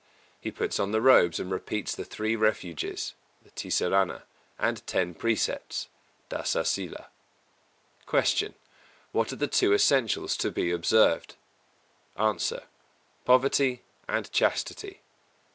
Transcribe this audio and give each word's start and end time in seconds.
He 0.39 0.49
puts 0.49 0.79
on 0.79 0.91
the 0.91 0.99
robes 0.99 1.39
and 1.39 1.51
repeats 1.51 1.93
the 1.93 2.03
Three 2.03 2.35
Refuges 2.35 3.13
{Tisarana) 3.55 4.23
and 4.57 4.81
Ten 4.87 5.13
Precepts 5.13 5.89
(Dasa 6.31 6.61
Sīla.) 6.63 7.05
267. 8.07 8.53
Q. 8.53 8.59
What 9.11 9.31
are 9.31 9.35
the 9.35 9.45
two 9.45 9.75
essentials 9.75 10.35
to 10.37 10.49
be 10.49 10.71
observed? 10.71 11.35
A. 12.15 12.35
Poverty 13.25 13.83
and 14.09 14.31
Chastity. 14.31 15.01